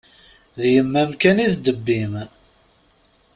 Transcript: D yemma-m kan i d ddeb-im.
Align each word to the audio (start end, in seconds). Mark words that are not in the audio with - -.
D 0.59 0.61
yemma-m 0.73 1.11
kan 1.21 1.41
i 1.45 1.47
d 1.53 1.53
ddeb-im. 1.57 2.13